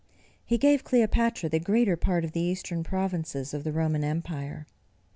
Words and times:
He 0.43 0.57
gave 0.57 0.83
Cleopatra 0.83 1.47
the 1.49 1.59
greater 1.59 1.95
part 1.95 2.25
of 2.25 2.31
the 2.31 2.39
eastern 2.41 2.83
provinces 2.83 3.53
of 3.53 3.63
the 3.63 3.71
Roman 3.71 4.03
empire. 4.03 4.65